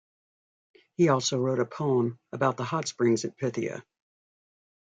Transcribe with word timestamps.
He 0.95 1.09
also 1.09 1.37
wrote 1.37 1.59
a 1.59 1.65
poem 1.67 2.19
about 2.31 2.57
the 2.57 2.63
hot 2.63 2.87
springs 2.87 3.23
at 3.23 3.37
Pythia. 3.37 3.85